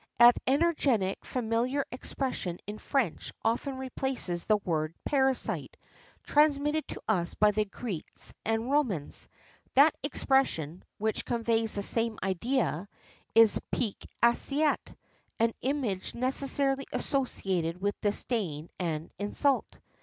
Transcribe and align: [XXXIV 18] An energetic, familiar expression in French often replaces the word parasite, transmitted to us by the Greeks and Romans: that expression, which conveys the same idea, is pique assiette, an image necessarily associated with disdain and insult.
[XXXIV 0.19 0.29
18] 0.29 0.29
An 0.29 0.33
energetic, 0.63 1.17
familiar 1.25 1.85
expression 1.91 2.57
in 2.65 2.79
French 2.79 3.31
often 3.45 3.77
replaces 3.77 4.45
the 4.45 4.57
word 4.57 4.95
parasite, 5.05 5.77
transmitted 6.23 6.87
to 6.87 7.03
us 7.07 7.35
by 7.35 7.51
the 7.51 7.65
Greeks 7.65 8.33
and 8.43 8.71
Romans: 8.71 9.29
that 9.75 9.93
expression, 10.01 10.83
which 10.97 11.23
conveys 11.23 11.75
the 11.75 11.83
same 11.83 12.17
idea, 12.23 12.89
is 13.35 13.61
pique 13.71 14.09
assiette, 14.23 14.95
an 15.37 15.53
image 15.61 16.15
necessarily 16.15 16.87
associated 16.91 17.79
with 17.79 18.01
disdain 18.01 18.71
and 18.79 19.11
insult. 19.19 19.77